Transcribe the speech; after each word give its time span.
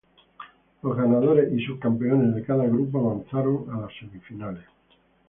Los 0.81 0.97
ganadores 0.97 1.53
y 1.53 1.63
subcampeones 1.63 2.33
de 2.33 2.43
cada 2.43 2.65
grupo 2.65 2.97
avanzaron 2.97 3.65
a 3.71 3.81
las 3.81 3.93
semifinales. 3.99 4.65